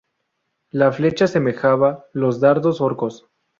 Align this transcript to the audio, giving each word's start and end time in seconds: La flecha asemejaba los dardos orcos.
La 0.71 0.91
flecha 0.91 1.25
asemejaba 1.25 2.05
los 2.13 2.39
dardos 2.39 2.81
orcos. 2.81 3.27